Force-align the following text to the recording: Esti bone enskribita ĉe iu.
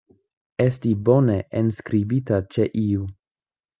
Esti 0.63 0.93
bone 1.09 1.35
enskribita 1.61 2.41
ĉe 2.57 2.67
iu. 2.87 3.07